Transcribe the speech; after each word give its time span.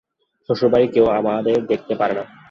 শ্বশুরবাড়ির 0.49 0.93
কেউ 0.93 1.05
আমাদের 1.19 1.57
দেখতে 1.67 1.93
পারে 1.95 2.13
না। 2.17 2.23